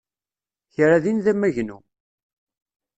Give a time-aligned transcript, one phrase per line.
[0.73, 1.77] Kra din d amagnu.